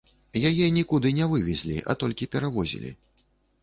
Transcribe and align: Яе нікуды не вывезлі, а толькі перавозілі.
Яе 0.49 0.65
нікуды 0.77 1.13
не 1.19 1.29
вывезлі, 1.35 1.77
а 1.89 1.99
толькі 2.05 2.33
перавозілі. 2.37 2.99